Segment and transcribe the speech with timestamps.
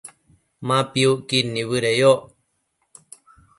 [0.67, 2.21] Ma piucquid nibëdeyoc